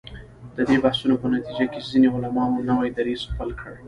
د 0.55 0.57
دې 0.69 0.77
بحثونو 0.83 1.15
په 1.21 1.27
نتیجه 1.35 1.65
کې 1.71 1.85
ځینو 1.89 2.07
علماوو 2.15 2.65
نوی 2.69 2.89
دریځ 2.97 3.21
خپل 3.31 3.49
کړ. 3.61 3.73